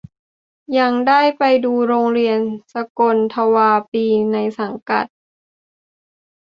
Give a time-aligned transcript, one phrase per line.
[0.77, 2.39] ยังได้ไปดูโรงเรียน
[2.73, 5.05] สกลทวาปีในสังกัด